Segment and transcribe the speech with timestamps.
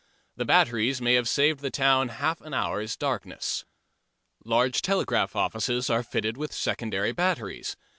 [0.35, 3.65] The batteries may have saved the town half an hour's darkness.
[4.43, 7.75] Large telegraph offices are fitted with secondary batteries.